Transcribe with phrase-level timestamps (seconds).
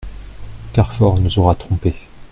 [0.73, 1.93] Carfor nous aura trompés.